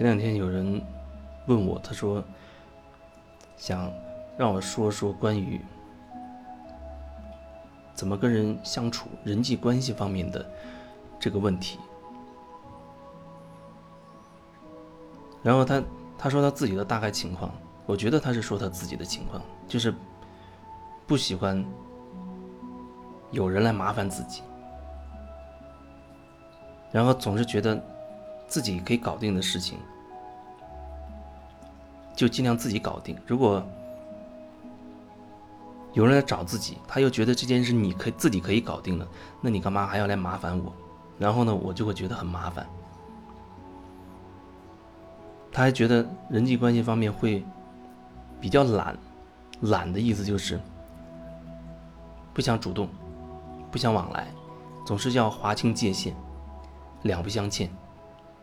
[0.00, 0.80] 前两天有人
[1.44, 2.24] 问我，他说
[3.58, 3.92] 想
[4.38, 5.60] 让我说说关于
[7.92, 10.50] 怎么跟人相处、人际关系方面的
[11.18, 11.78] 这个问题。
[15.42, 15.82] 然后他
[16.16, 17.52] 他说他自己的大概情况，
[17.84, 19.94] 我觉得他是说他自己的情况，就是
[21.06, 21.62] 不喜欢
[23.32, 24.42] 有人来麻烦自己，
[26.90, 27.78] 然后总是觉得
[28.46, 29.78] 自己可以搞定的事情，
[32.14, 33.16] 就尽量自己搞定。
[33.26, 33.64] 如果
[35.92, 39.08] 有人来找自己，他又觉得这件事你可以自己可以搞定了，
[39.40, 40.72] 那你干嘛还要来麻烦我？
[41.18, 42.66] 然后呢，我就会觉得很麻烦。
[45.52, 47.44] 他还觉得人际关系方面会
[48.40, 48.96] 比较懒，
[49.62, 50.60] 懒的意思就是
[52.32, 52.88] 不想主动，
[53.70, 54.28] 不想往来，
[54.86, 56.14] 总是要划清界限，
[57.02, 57.68] 两不相欠。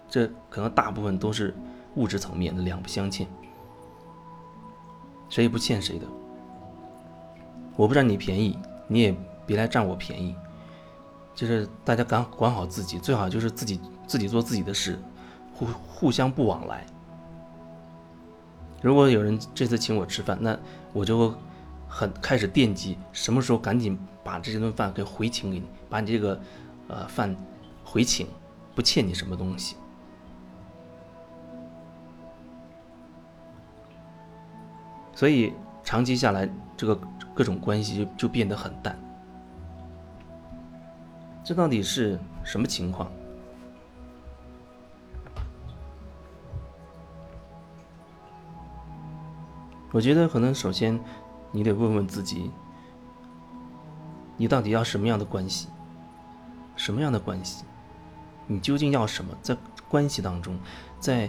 [0.10, 1.56] 这可能大部分都是
[1.96, 3.26] 物质层面的两不相欠，
[5.30, 6.06] 谁也不欠谁的。
[7.76, 10.36] 我不占你便宜，你也别来占我便宜。
[11.36, 14.98] 就是大家管管好自己，最好就是自己自己做自己的事，
[15.54, 16.84] 互互相不往来。
[18.82, 20.58] 如果有人这次请我吃饭，那
[20.94, 21.36] 我就会
[21.88, 26.40] 很开始惦记什么时候赶紧把这顿饭给回请给你，把你这个
[26.88, 27.36] 呃饭
[27.84, 28.28] 回请，
[28.74, 29.76] 不欠你什么东西。
[35.18, 35.52] 所以
[35.84, 36.96] 长期下来，这个
[37.34, 38.96] 各种关系就就变得很淡。
[41.44, 43.12] 这到底是什么情况？
[49.92, 51.00] 我觉得可能首先，
[51.52, 52.52] 你得问问自己，
[54.36, 55.68] 你到底要什么样的关系？
[56.76, 57.66] 什么样的关系？
[58.46, 59.36] 你究竟要什么？
[59.42, 59.58] 在
[59.90, 60.60] 关系当中，
[61.00, 61.28] 在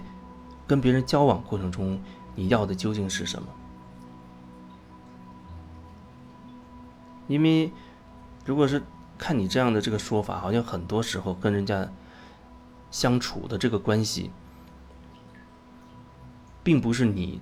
[0.67, 1.99] 跟别人交往过程中，
[2.35, 3.49] 你要的究竟是什么？
[7.29, 7.71] 因为，
[8.45, 8.83] 如果是
[9.17, 11.89] 看你这样的这个说法，好像很多时候跟人家
[12.91, 14.33] 相处的这个关系，
[16.65, 17.41] 并不是你。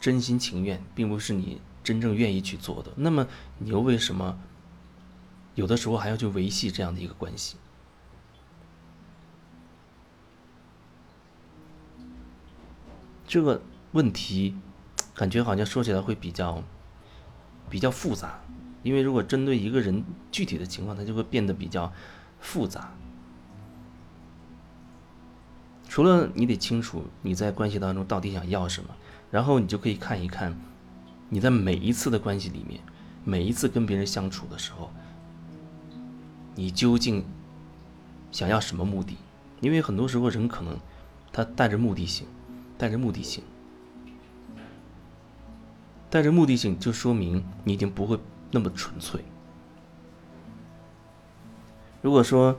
[0.00, 2.92] 真心情愿，并不是你真正愿意去做的。
[2.94, 3.26] 那么，
[3.58, 4.38] 你又为什么
[5.56, 7.56] 有的时候还要去维系这样的一个关系？
[13.26, 14.56] 这个问题
[15.14, 16.62] 感觉好像说起来会比较
[17.68, 18.38] 比较复杂，
[18.82, 21.92] 因为如果针对一个人具体的情况，它就会变得比较
[22.40, 22.92] 复杂。
[25.88, 28.90] 除了你得清楚你在关系当中到底想要什么。
[29.30, 30.58] 然后你就可以看一看，
[31.28, 32.80] 你在每一次的关系里面，
[33.24, 34.90] 每一次跟别人相处的时候，
[36.54, 37.22] 你究竟
[38.32, 39.18] 想要什么目的？
[39.60, 40.78] 因为很多时候人可能
[41.30, 42.26] 他带着目的性，
[42.78, 43.44] 带着目的性，
[46.08, 48.18] 带着目的性，就说明你已经不会
[48.50, 49.24] 那么纯粹。
[52.02, 52.56] 如果说，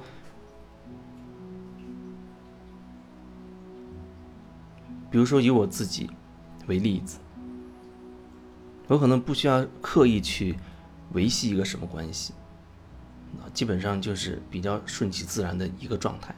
[5.11, 6.09] 比如说以我自己。
[6.67, 7.17] 为例子，
[8.87, 10.55] 我可能不需要刻意去
[11.13, 12.31] 维系一个什么关系，
[13.39, 16.35] 啊，基本上就是比较顺其自然的一个状态，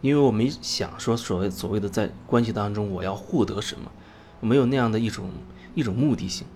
[0.00, 3.90] 因为我没想说所谓所谓的在关系当中我要获得什么，
[4.40, 5.28] 没有那样的一种
[5.74, 6.46] 一种目的性，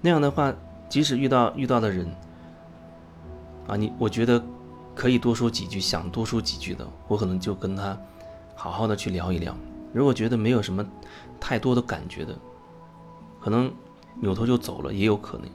[0.00, 0.54] 那样的话，
[0.88, 2.06] 即使遇到遇到的人，
[3.66, 4.42] 啊，你我觉得
[4.94, 7.98] 可以多说几句，想多说几句的，我可能就跟他。
[8.60, 9.56] 好好的去聊一聊，
[9.92, 10.84] 如果觉得没有什么
[11.38, 12.36] 太多的感觉的，
[13.40, 13.72] 可能
[14.20, 15.46] 扭头就走了也有可能，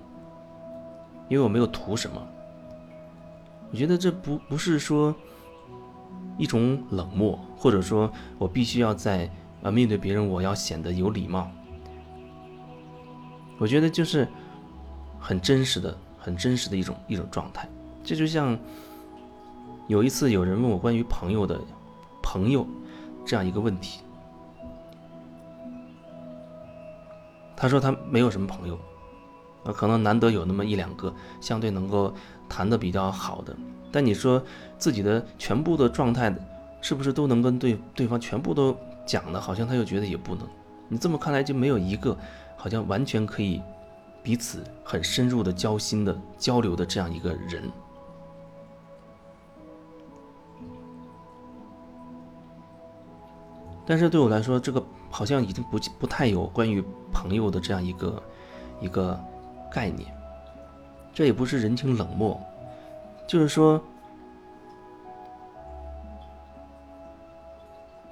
[1.27, 2.25] 因为我没有图什么。
[3.69, 5.13] 我觉得这不不是说
[6.37, 9.29] 一种冷漠，或者说我必须要在
[9.61, 11.51] 啊面对别人我要显得有礼貌。
[13.63, 14.27] 我觉得就是
[15.21, 17.65] 很真实的、很真实的一种一种状态。
[18.03, 18.59] 这就像
[19.87, 21.57] 有一次有人问我关于朋友的
[22.21, 22.67] 朋友。
[23.25, 24.01] 这样一个问题，
[27.55, 28.77] 他说他没有什么朋友，
[29.63, 32.13] 啊，可能难得有那么一两个相对能够
[32.49, 33.55] 谈的比较好的。
[33.93, 34.43] 但你说
[34.77, 36.35] 自己的全部的状态，
[36.81, 39.39] 是不是都能跟对对方全部都讲呢？
[39.39, 40.45] 好像他又觉得也不能。
[40.89, 42.17] 你这么看来就没有一个
[42.63, 43.61] 好像完全可以
[44.23, 47.69] 彼此很深入的交心的交流的这样一个人。
[53.85, 54.81] 但是对我来说，这个
[55.11, 56.81] 好像已经不不太有关于
[57.11, 58.23] 朋友的这样一个
[58.79, 59.19] 一个
[59.69, 60.07] 概念。
[61.13, 62.39] 这也不是人情冷漠，
[63.27, 63.83] 就是说，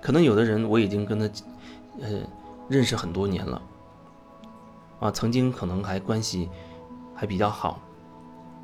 [0.02, 1.26] 可能有的人我已经跟他，
[2.02, 2.20] 呃，
[2.68, 3.62] 认识很多年了，
[5.02, 6.50] 啊，曾经可能还关系
[7.14, 7.82] 还比较好，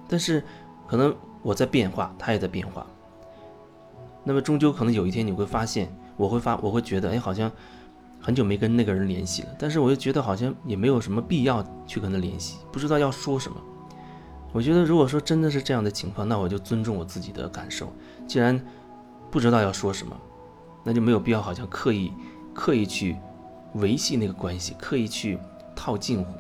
[0.08, 0.42] 但是
[0.88, 2.86] 可能我在变化，他也在变化。
[4.24, 7.52] 那么终究可能有一天你会发现，我会发，我会觉得，哎，好像
[8.22, 13.58] 很久没跟那个人联系了，但是我又觉得好像也没有什么必要去跟他联系，不知道要说什么。
[14.54, 17.92] 我觉得如果说真的是这样的情况，那我就尊重我自己的感受。
[18.28, 18.64] 既然
[19.32, 20.16] 不知道要说什么，
[20.84, 22.14] 那就没有必要好像刻意
[22.54, 23.18] 刻意去
[23.76, 25.38] 维系那个关系，刻意去
[25.78, 26.34] 套近乎。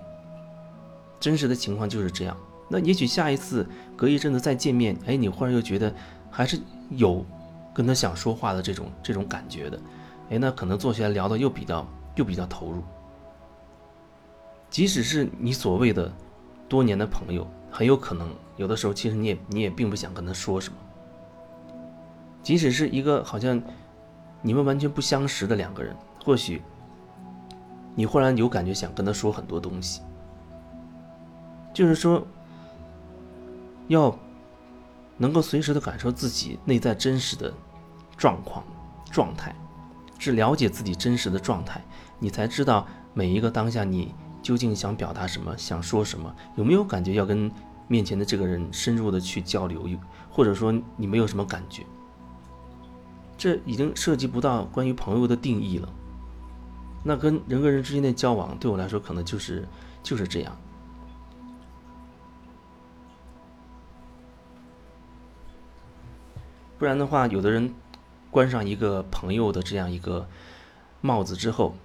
[1.19, 2.35] 真实的情况就是这样。
[2.67, 5.93] 那也许下一次隔一阵子再见面，哎，你忽然又觉得
[6.29, 7.23] 还是有。
[7.73, 9.79] 跟他想说话的这种这种感觉的，
[10.31, 12.81] 哎，那可能坐下来聊的又比较又比较投入。
[14.67, 16.11] 即使是你所谓的
[16.67, 20.75] 多年的朋友，很有可能有的时候其实你也你也并不想跟他说什么。
[22.41, 23.61] 即使是一个好像
[24.41, 25.95] 你们完全不相识的两个人，
[26.25, 26.63] 或许
[27.97, 29.99] 你忽然有感觉想跟他说很多东西，
[31.73, 32.25] 就是说
[33.89, 34.17] 要
[35.17, 37.53] 能够随时的感受自己内在真实的。
[38.17, 38.63] 状况、
[39.11, 39.55] 状态，
[40.17, 41.79] 是了解自己真实的状态，
[42.17, 44.11] 你才知道每一个当下你
[44.41, 47.51] 究竟想表达什么，想说什么，有没有感觉要跟
[47.87, 49.87] 面前的这个人深入的去交流，
[50.31, 51.85] 或者说你没有什么感觉，
[53.37, 55.87] 这已经涉及不到关于朋友的定义了。
[57.03, 59.67] 那跟人跟人之间的交往，对我来说可能就是
[60.03, 60.57] 就是这样。
[66.77, 67.73] 不然的话，有的人。
[68.29, 70.27] 关上一个朋友的这样一个
[71.01, 71.75] 帽子之后，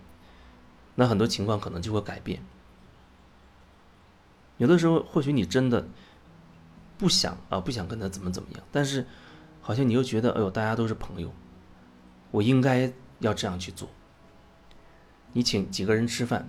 [0.97, 2.43] 那很多情况可能就会改变。
[4.59, 5.87] 有的时候，或许你真的
[6.99, 9.07] 不想啊，不想跟他怎么怎么样，但是
[9.63, 11.33] 好像你又觉得，哎呦，大家都是朋友，
[12.33, 13.89] 我应该要这样去做。
[15.33, 16.49] 你请几个人吃饭，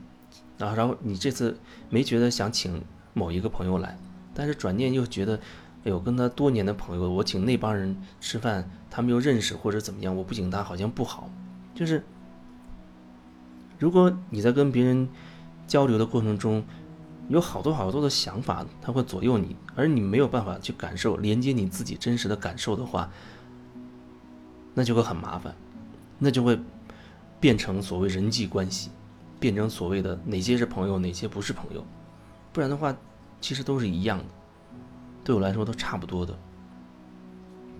[0.58, 1.58] 然后然后你这次
[1.90, 2.84] 没觉得想请
[3.14, 3.98] 某一个朋友来，
[4.34, 5.40] 但是转念又觉得。
[5.86, 11.30] 哎呦，跟他多年的朋友，我请那帮人吃饭，他们又认识或者怎么样，我不请他好像不好。
[11.76, 12.02] 就是，
[13.78, 15.10] 如果你在跟别人
[15.68, 16.64] 交流的过程中，
[17.28, 23.12] 有好多好多的想法，他会左右你，而你没有办法去感受、连接你自己真实的感受的话，
[24.74, 25.54] 那就会很麻烦，
[26.18, 26.58] 那就会
[27.44, 28.90] 变成所谓人际关系，
[29.38, 31.86] 变成所谓的哪些是朋友，哪些不是朋友，
[32.54, 32.96] 不然的话，
[33.42, 34.26] 其实都是一样的。
[35.26, 36.34] 对我来说都差不多的，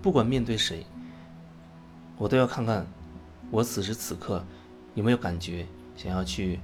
[0.02, 0.84] 不管面对谁，
[2.18, 2.86] 我都要看看
[3.50, 4.44] 我此时此刻
[4.94, 5.66] 有没有感觉
[5.96, 6.60] 想要去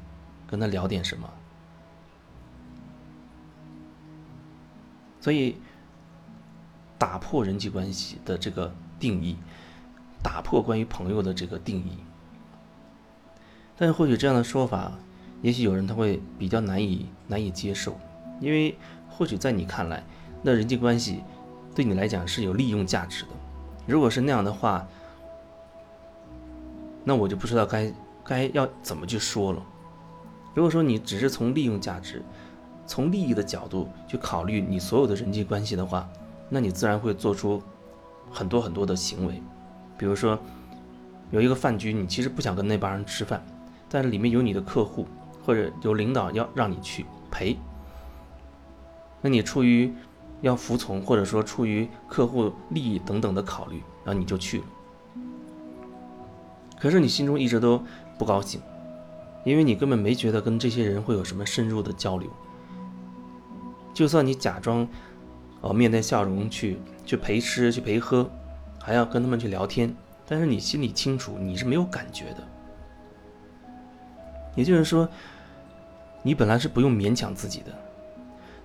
[0.47, 1.27] 跟他聊点什么。
[5.23, 5.57] 所以，
[6.99, 9.39] 打破人际关系的这个定义，
[10.23, 11.97] 打破关于朋友的这个定义。
[13.81, 14.93] 但或许这样的说法，
[15.41, 17.99] 也许有人他会比较难以难以接受，
[18.39, 18.77] 因为
[19.09, 20.05] 或许在你看来。
[20.43, 21.23] 那人际关系
[21.75, 23.31] 对你来讲是有利用价值的，
[23.87, 24.87] 如果是那样的话，
[27.05, 27.91] 那我就不知道该
[28.23, 29.63] 该要怎么去说了。
[30.55, 32.23] 如果说你只是从利用价值、
[32.87, 36.07] 从利益的角度去考虑你所有的人际关系的话，
[36.51, 37.63] 那你自然会做出
[38.31, 39.43] 很多很多的行为。
[39.97, 40.39] 比如说，
[41.31, 43.43] 有一个饭局，你其实不想跟那帮人吃饭，
[43.91, 45.05] 但是里面有你的客户
[45.45, 47.59] 或者有领导要让你去陪，
[49.21, 49.93] 那你出于
[50.41, 54.65] 要服从，或者说出于客户利益等等的考虑，然后你就去了。
[56.79, 57.83] 可是你心中一直都
[58.17, 58.61] 不高兴，
[59.45, 62.31] 因为你根本没觉得跟这些人会有什么深入的交流。
[63.93, 64.87] 就算你假装，
[65.61, 68.31] 哦，面带笑容去去陪吃去陪喝，
[68.81, 69.95] 还要跟他们去聊天，
[70.27, 72.49] 但是你心里清楚你是没有感觉的。
[74.61, 75.09] 也就是说，
[76.23, 77.73] 你本来是不用勉强自己的，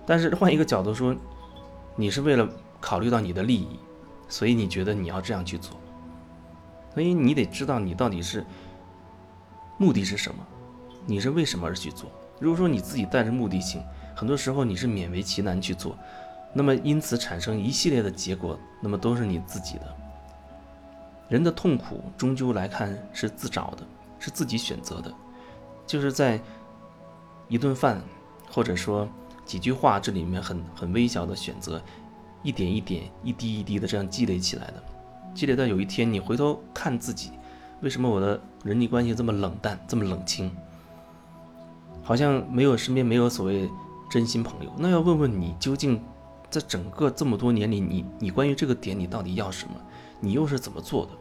[0.06, 1.16] 但是换一个角度说。
[1.98, 2.46] 你是为了
[2.78, 3.78] 考虑到你的利益，
[4.28, 5.80] 所以你觉得你要这样去做，
[6.92, 8.44] 所以你得知道你到底是
[9.78, 10.46] 目的是什么，
[11.06, 12.10] 你是为什么而去做。
[12.38, 13.82] 如果说你自己带着目的性，
[14.14, 15.96] 很多时候你是勉为其难去做，
[16.52, 19.96] 那么因此产生一系列的结果，那么都是你自己的。
[21.30, 23.86] 人的痛苦终究来看是自找的，
[24.18, 25.10] 是自己选择的，
[25.86, 26.40] 就是在
[27.48, 28.02] 一顿饭，
[28.50, 29.08] 或者说。
[29.46, 31.80] 几句话，这里面很很微小的选择，
[32.42, 34.82] 一点一点、一滴一滴的这样积累起来的，
[35.36, 37.30] 积累到有一天你回头看自己，
[37.80, 40.50] 为什么我的人际关系这么冷淡、这么冷清？
[42.02, 43.70] 好像没有身边没有所谓
[44.10, 44.72] 真心朋友。
[44.76, 46.02] 那要问问你，究竟
[46.50, 49.74] 在整个这么多年里，你你关于这个点，你到底要什么？
[50.18, 51.12] 你又是怎么做的？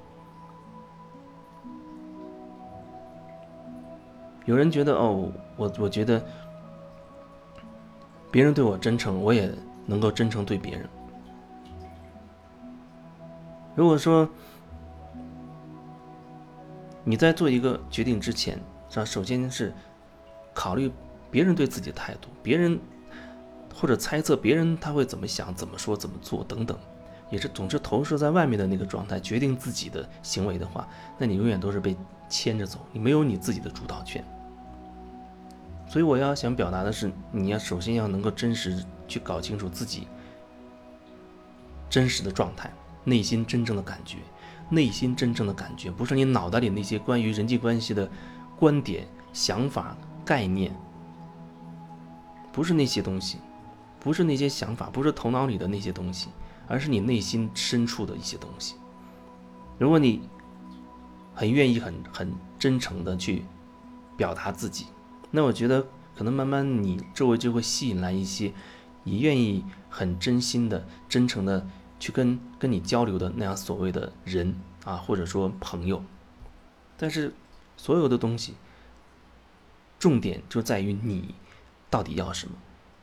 [4.45, 6.23] 有人觉得哦，我我觉得
[8.31, 9.51] 别人对我真诚，我也
[9.85, 10.87] 能够真诚对别人。
[13.75, 14.29] 如果说
[17.03, 18.57] 你在做一个决定之前，
[18.89, 19.05] 是吧？
[19.05, 19.73] 首先是
[20.53, 20.91] 考虑
[21.29, 22.79] 别人对自己的态度，别人
[23.73, 26.77] 或者猜测别人他会怎么想、怎么说、怎么做等等，
[27.29, 30.87] 也是总是投射在外面的那个状态决定自己的行为的话，
[31.17, 31.95] 那你永远都是被
[32.29, 34.23] 牵着走，你没有你自己的主导权。
[35.87, 40.07] 所以我要想表达的是，你要首先要能够真实去搞清楚自己
[41.89, 42.71] 真实的状态。
[43.07, 44.17] 内心真正的感觉，
[44.67, 48.09] 内心真正的感觉，不是你脑袋里那些关于人际关系的
[48.57, 50.75] 观点、想法、概念，
[52.51, 53.37] 不是那些东西，
[53.99, 56.29] 不是那些想法，不是头脑里的那些东西，
[56.67, 58.73] 而是你内心深处的一些东西。
[59.77, 60.27] 如果你
[61.35, 63.45] 很愿意、很很真诚的去
[64.17, 64.87] 表达自己，
[65.35, 68.51] 那我觉得可能慢慢你周围就会吸引来一些
[69.03, 71.67] 你愿意很真心的、真诚的。
[71.97, 76.03] 去跟跟你交流的那样所谓的人啊，或者说朋友，
[76.97, 77.33] 但是
[77.77, 78.53] 所有的东西，
[79.97, 81.33] 重点就在于你
[81.89, 82.55] 到底要什么，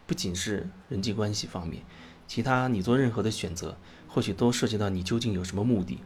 [0.06, 1.82] 不仅是人际关系方面，
[2.28, 5.98] 其他你做任何的选择，或许都涉及到你究竟有什么目的，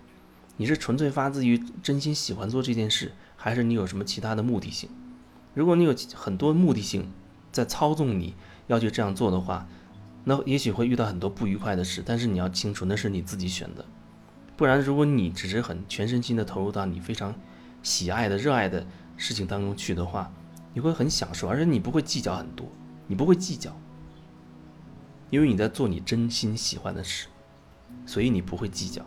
[0.57, 4.89] 你是纯粹发自于真心喜欢做这件事，还是你有什么其他的目的性？
[5.57, 7.11] 如果你有很多目的性
[7.51, 8.37] 在操纵你
[8.69, 9.67] 要去这样做的话。
[10.29, 13.85] 那也许会遇到很多不愉快的事，但是你要清楚，那是你自己选的。
[14.57, 17.33] 不然，如果你只是很全身心的投入到你非常
[17.81, 18.85] 喜爱的、热爱的
[19.17, 20.29] 事情当中去的话，
[20.75, 22.67] 你会很享受，而且你不会计较很多，
[23.07, 23.71] 你不会计较，
[25.31, 27.29] 因为你在做你真心喜欢的事，
[28.05, 29.07] 所以你不会计较。